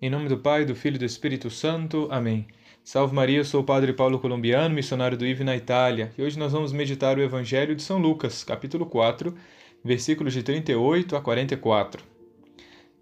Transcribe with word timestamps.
Em 0.00 0.10
nome 0.10 0.28
do 0.28 0.36
Pai, 0.36 0.66
do 0.66 0.76
Filho 0.76 0.96
e 0.96 0.98
do 0.98 1.06
Espírito 1.06 1.48
Santo. 1.48 2.06
Amém. 2.10 2.46
Salve 2.84 3.14
Maria, 3.14 3.38
eu 3.38 3.44
sou 3.46 3.62
o 3.62 3.64
Padre 3.64 3.94
Paulo 3.94 4.18
Colombiano, 4.18 4.74
missionário 4.74 5.16
do 5.16 5.24
IV 5.24 5.42
na 5.42 5.56
Itália, 5.56 6.12
e 6.18 6.22
hoje 6.22 6.38
nós 6.38 6.52
vamos 6.52 6.70
meditar 6.70 7.16
o 7.16 7.22
Evangelho 7.22 7.74
de 7.74 7.82
São 7.82 7.96
Lucas, 7.96 8.44
capítulo 8.44 8.84
4, 8.84 9.34
versículos 9.82 10.34
de 10.34 10.42
38 10.42 11.16
a 11.16 11.20
44. 11.22 12.04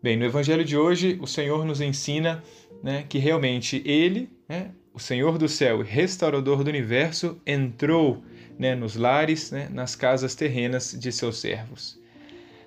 Bem, 0.00 0.16
no 0.16 0.24
Evangelho 0.24 0.64
de 0.64 0.76
hoje, 0.76 1.18
o 1.20 1.26
Senhor 1.26 1.64
nos 1.64 1.80
ensina 1.80 2.40
né, 2.80 3.04
que 3.08 3.18
realmente 3.18 3.82
Ele, 3.84 4.30
né, 4.48 4.70
o 4.94 5.00
Senhor 5.00 5.38
do 5.38 5.48
céu 5.48 5.80
e 5.80 5.84
restaurador 5.84 6.62
do 6.62 6.70
universo, 6.70 7.36
entrou 7.44 8.22
né, 8.56 8.76
nos 8.76 8.94
lares, 8.94 9.50
né, 9.50 9.68
nas 9.72 9.96
casas 9.96 10.36
terrenas 10.36 10.96
de 10.96 11.10
seus 11.10 11.40
servos. 11.40 11.98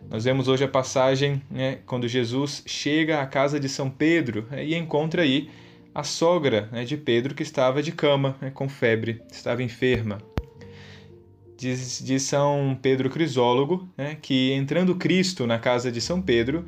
Nós 0.08 0.24
vemos 0.24 0.48
hoje 0.48 0.64
a 0.64 0.68
passagem 0.68 1.42
né, 1.50 1.80
quando 1.86 2.08
Jesus 2.08 2.64
chega 2.66 3.22
à 3.22 3.26
casa 3.26 3.60
de 3.60 3.68
São 3.68 3.90
Pedro 3.90 4.48
né, 4.50 4.66
e 4.66 4.76
encontra 4.76 5.24
aí 5.24 5.50
a 5.94 6.04
sogra 6.04 6.70
né, 6.72 6.86
de 6.86 6.96
Pedro 6.96 7.36
que 7.36 7.44
estava 7.44 7.82
de 7.82 7.92
cama, 7.92 8.36
né, 8.42 8.52
com 8.52 8.70
febre, 8.70 9.22
estava 9.32 9.64
enferma. 9.64 10.20
Diz, 11.58 12.02
diz 12.04 12.24
São 12.24 12.78
Pedro 12.82 13.10
Crisólogo 13.10 13.88
né, 13.98 14.18
que 14.22 14.54
entrando 14.54 14.96
Cristo 14.96 15.46
na 15.46 15.60
casa 15.60 15.92
de 15.92 16.00
São 16.00 16.22
Pedro, 16.22 16.66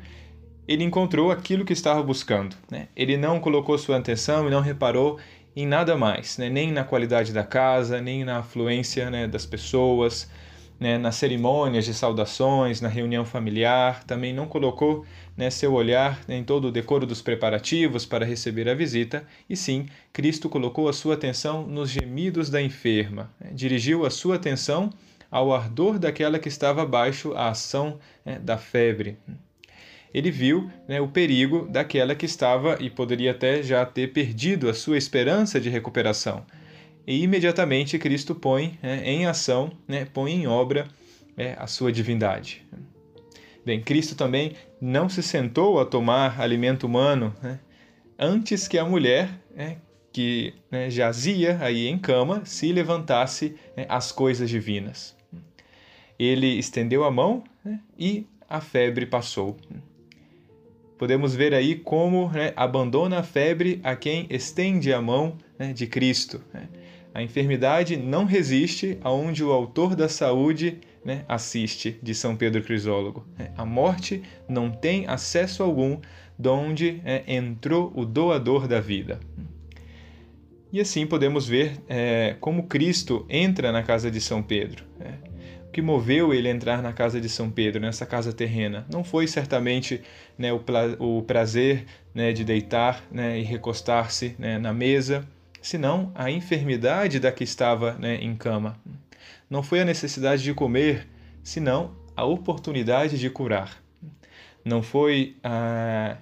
ele 0.68 0.84
encontrou 0.84 1.30
aquilo 1.30 1.64
que 1.64 1.72
estava 1.72 2.02
buscando. 2.02 2.56
Né? 2.70 2.88
Ele 2.94 3.16
não 3.16 3.40
colocou 3.40 3.76
sua 3.78 3.96
atenção 3.96 4.46
e 4.46 4.50
não 4.50 4.60
reparou 4.60 5.18
em 5.54 5.66
nada 5.66 5.96
mais, 5.96 6.38
nem 6.38 6.72
na 6.72 6.82
qualidade 6.84 7.32
da 7.32 7.44
casa, 7.44 8.00
nem 8.00 8.24
na 8.24 8.38
afluência 8.38 9.10
das 9.28 9.44
pessoas, 9.44 10.30
né, 10.82 10.98
nas 10.98 11.14
cerimônias 11.14 11.84
de 11.84 11.94
saudações, 11.94 12.80
na 12.80 12.88
reunião 12.88 13.24
familiar, 13.24 14.02
também 14.02 14.34
não 14.34 14.48
colocou 14.48 15.06
né, 15.36 15.48
seu 15.48 15.72
olhar 15.72 16.20
em 16.28 16.42
todo 16.42 16.66
o 16.66 16.72
decoro 16.72 17.06
dos 17.06 17.22
preparativos 17.22 18.04
para 18.04 18.26
receber 18.26 18.68
a 18.68 18.74
visita, 18.74 19.24
e 19.48 19.56
sim, 19.56 19.86
Cristo 20.12 20.48
colocou 20.48 20.88
a 20.88 20.92
sua 20.92 21.14
atenção 21.14 21.64
nos 21.64 21.88
gemidos 21.88 22.50
da 22.50 22.60
enferma, 22.60 23.30
né, 23.40 23.50
dirigiu 23.54 24.04
a 24.04 24.10
sua 24.10 24.34
atenção 24.34 24.90
ao 25.30 25.54
ardor 25.54 26.00
daquela 26.00 26.36
que 26.40 26.48
estava 26.48 26.82
abaixo 26.82 27.32
a 27.34 27.50
ação 27.50 28.00
né, 28.24 28.40
da 28.40 28.58
febre. 28.58 29.16
Ele 30.12 30.32
viu 30.32 30.68
né, 30.88 31.00
o 31.00 31.06
perigo 31.06 31.68
daquela 31.70 32.16
que 32.16 32.26
estava 32.26 32.76
e 32.80 32.90
poderia 32.90 33.30
até 33.30 33.62
já 33.62 33.86
ter 33.86 34.12
perdido 34.12 34.68
a 34.68 34.74
sua 34.74 34.98
esperança 34.98 35.60
de 35.60 35.70
recuperação 35.70 36.44
e 37.06 37.22
imediatamente 37.22 37.98
Cristo 37.98 38.34
põe 38.34 38.78
né, 38.82 39.02
em 39.04 39.26
ação, 39.26 39.72
né, 39.86 40.04
põe 40.04 40.32
em 40.32 40.46
obra 40.46 40.86
é, 41.36 41.56
a 41.58 41.66
sua 41.66 41.90
divindade. 41.90 42.64
Bem, 43.64 43.80
Cristo 43.80 44.14
também 44.14 44.54
não 44.80 45.08
se 45.08 45.22
sentou 45.22 45.80
a 45.80 45.84
tomar 45.84 46.40
alimento 46.40 46.84
humano 46.84 47.34
né, 47.42 47.60
antes 48.18 48.66
que 48.66 48.78
a 48.78 48.84
mulher 48.84 49.30
né, 49.54 49.78
que 50.12 50.54
né, 50.70 50.90
jazia 50.90 51.58
aí 51.60 51.86
em 51.86 51.98
cama 51.98 52.44
se 52.44 52.72
levantasse 52.72 53.56
né, 53.76 53.86
às 53.88 54.12
coisas 54.12 54.48
divinas. 54.48 55.16
Ele 56.18 56.58
estendeu 56.58 57.04
a 57.04 57.10
mão 57.10 57.42
né, 57.64 57.80
e 57.98 58.26
a 58.48 58.60
febre 58.60 59.06
passou. 59.06 59.56
Podemos 60.98 61.34
ver 61.34 61.52
aí 61.52 61.74
como 61.74 62.30
abandona 62.54 63.20
a 63.20 63.22
febre 63.24 63.80
a 63.82 63.96
quem 63.96 64.26
estende 64.30 64.92
a 64.92 65.02
mão 65.02 65.36
de 65.74 65.86
Cristo. 65.86 66.40
A 67.14 67.22
enfermidade 67.22 67.96
não 67.96 68.24
resiste 68.24 68.98
aonde 69.02 69.44
o 69.44 69.52
autor 69.52 69.94
da 69.94 70.08
saúde 70.08 70.78
né, 71.04 71.24
assiste, 71.28 71.98
de 72.02 72.14
São 72.14 72.36
Pedro 72.36 72.62
Crisólogo. 72.62 73.26
É, 73.38 73.50
a 73.56 73.64
morte 73.64 74.22
não 74.48 74.70
tem 74.70 75.06
acesso 75.06 75.62
algum 75.62 76.00
de 76.38 76.48
onde 76.48 77.00
é, 77.04 77.22
entrou 77.26 77.92
o 77.94 78.04
doador 78.04 78.66
da 78.66 78.80
vida. 78.80 79.20
E 80.72 80.80
assim 80.80 81.06
podemos 81.06 81.46
ver 81.46 81.78
é, 81.86 82.34
como 82.40 82.66
Cristo 82.66 83.26
entra 83.28 83.70
na 83.70 83.82
casa 83.82 84.10
de 84.10 84.20
São 84.20 84.42
Pedro. 84.42 84.84
É. 84.98 85.32
O 85.68 85.70
que 85.72 85.82
moveu 85.82 86.32
ele 86.32 86.48
a 86.48 86.50
entrar 86.50 86.82
na 86.82 86.92
casa 86.92 87.20
de 87.20 87.28
São 87.28 87.50
Pedro, 87.50 87.80
nessa 87.80 88.06
casa 88.06 88.32
terrena, 88.32 88.86
não 88.90 89.04
foi 89.04 89.26
certamente 89.26 90.00
né, 90.38 90.50
o, 90.52 91.22
prazer 91.22 91.84
né, 92.14 92.32
de 92.32 92.44
deitar 92.44 93.04
né, 93.10 93.38
e 93.38 93.42
recostar-se 93.42 94.34
né, 94.38 94.58
na 94.58 94.72
mesa, 94.72 95.26
senão 95.62 96.10
a 96.14 96.30
enfermidade 96.30 97.18
da 97.20 97.32
que 97.32 97.44
estava 97.44 97.92
né, 97.94 98.16
em 98.16 98.34
cama. 98.34 98.76
Não 99.48 99.62
foi 99.62 99.80
a 99.80 99.84
necessidade 99.84 100.42
de 100.42 100.52
comer, 100.52 101.08
senão 101.42 101.94
a 102.16 102.24
oportunidade 102.24 103.18
de 103.18 103.30
curar. 103.30 103.82
Não 104.64 104.82
foi 104.82 105.36
a, 105.42 106.16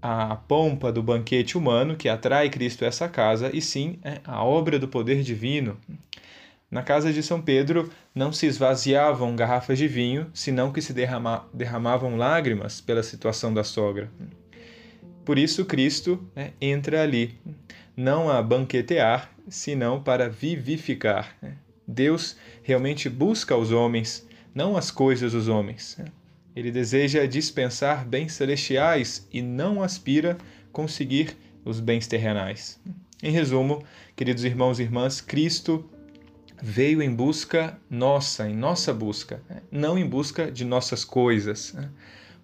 a 0.00 0.36
pompa 0.36 0.92
do 0.92 1.02
banquete 1.02 1.58
humano 1.58 1.96
que 1.96 2.08
atrai 2.08 2.48
Cristo 2.50 2.84
a 2.84 2.88
essa 2.88 3.08
casa, 3.08 3.50
e 3.52 3.60
sim 3.60 3.98
é, 4.04 4.20
a 4.24 4.44
obra 4.44 4.78
do 4.78 4.88
poder 4.88 5.22
divino. 5.22 5.76
Na 6.70 6.82
casa 6.82 7.12
de 7.12 7.22
São 7.22 7.40
Pedro 7.40 7.90
não 8.14 8.32
se 8.32 8.46
esvaziavam 8.46 9.36
garrafas 9.36 9.78
de 9.78 9.86
vinho, 9.86 10.28
senão 10.34 10.72
que 10.72 10.82
se 10.82 10.92
derrama, 10.92 11.46
derramavam 11.52 12.16
lágrimas 12.16 12.80
pela 12.80 13.02
situação 13.02 13.54
da 13.54 13.62
sogra. 13.62 14.10
Por 15.24 15.38
isso, 15.38 15.64
Cristo 15.64 16.24
né, 16.34 16.52
entra 16.60 17.02
ali, 17.02 17.38
não 17.96 18.30
a 18.30 18.42
banquetear, 18.42 19.30
senão 19.48 20.02
para 20.02 20.28
vivificar. 20.28 21.36
Né. 21.40 21.56
Deus 21.86 22.36
realmente 22.62 23.08
busca 23.08 23.56
os 23.56 23.72
homens, 23.72 24.26
não 24.54 24.76
as 24.76 24.90
coisas 24.90 25.32
dos 25.32 25.48
homens. 25.48 25.96
Né. 25.98 26.06
Ele 26.54 26.70
deseja 26.70 27.26
dispensar 27.26 28.06
bens 28.06 28.32
celestiais 28.32 29.26
e 29.32 29.40
não 29.40 29.82
aspira 29.82 30.36
conseguir 30.72 31.36
os 31.64 31.80
bens 31.80 32.06
terrenais. 32.06 32.78
Em 33.22 33.30
resumo, 33.30 33.82
queridos 34.14 34.44
irmãos 34.44 34.78
e 34.78 34.82
irmãs, 34.82 35.20
Cristo 35.20 35.88
veio 36.62 37.02
em 37.02 37.14
busca 37.14 37.78
nossa, 37.88 38.48
em 38.48 38.54
nossa 38.54 38.92
busca, 38.92 39.42
né, 39.48 39.62
não 39.70 39.98
em 39.98 40.06
busca 40.06 40.50
de 40.50 40.64
nossas 40.64 41.04
coisas. 41.04 41.74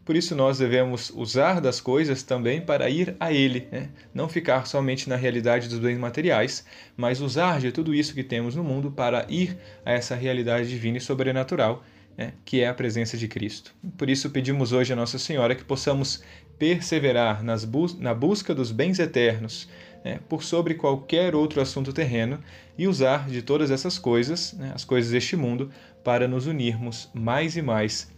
Por 0.04 0.16
isso, 0.16 0.34
nós 0.34 0.58
devemos 0.58 1.10
usar 1.14 1.60
das 1.60 1.80
coisas 1.80 2.24
também 2.24 2.60
para 2.60 2.90
ir 2.90 3.14
a 3.20 3.32
Ele, 3.32 3.68
né? 3.70 3.88
não 4.12 4.28
ficar 4.28 4.66
somente 4.66 5.08
na 5.08 5.14
realidade 5.14 5.68
dos 5.68 5.78
bens 5.78 5.96
materiais, 5.96 6.64
mas 6.96 7.20
usar 7.20 7.60
de 7.60 7.70
tudo 7.70 7.94
isso 7.94 8.12
que 8.12 8.24
temos 8.24 8.56
no 8.56 8.64
mundo 8.64 8.90
para 8.90 9.24
ir 9.28 9.56
a 9.84 9.92
essa 9.92 10.16
realidade 10.16 10.68
divina 10.68 10.98
e 10.98 11.00
sobrenatural, 11.00 11.84
né? 12.18 12.32
que 12.44 12.60
é 12.60 12.68
a 12.68 12.74
presença 12.74 13.16
de 13.16 13.28
Cristo. 13.28 13.72
Por 13.96 14.10
isso, 14.10 14.28
pedimos 14.30 14.72
hoje 14.72 14.92
a 14.92 14.96
Nossa 14.96 15.20
Senhora 15.20 15.54
que 15.54 15.64
possamos 15.64 16.24
perseverar 16.58 17.42
nas 17.44 17.64
bus 17.64 17.96
na 17.96 18.12
busca 18.12 18.52
dos 18.52 18.72
bens 18.72 18.98
eternos, 18.98 19.68
né? 20.04 20.18
por 20.28 20.42
sobre 20.42 20.74
qualquer 20.74 21.32
outro 21.36 21.60
assunto 21.60 21.92
terreno, 21.92 22.40
e 22.76 22.88
usar 22.88 23.28
de 23.28 23.40
todas 23.40 23.70
essas 23.70 23.98
coisas, 23.98 24.52
né? 24.54 24.72
as 24.74 24.84
coisas 24.84 25.12
deste 25.12 25.36
mundo, 25.36 25.70
para 26.02 26.26
nos 26.26 26.48
unirmos 26.48 27.08
mais 27.14 27.56
e 27.56 27.62
mais 27.62 28.10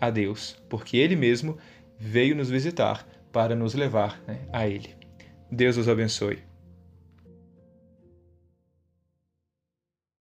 a 0.00 0.10
Deus, 0.10 0.56
porque 0.68 0.96
Ele 0.96 1.16
mesmo 1.16 1.56
veio 1.98 2.34
nos 2.34 2.50
visitar 2.50 3.06
para 3.30 3.54
nos 3.54 3.74
levar 3.74 4.20
né, 4.26 4.40
a 4.52 4.66
Ele. 4.66 4.94
Deus 5.50 5.76
os 5.76 5.88
abençoe. 5.88 6.51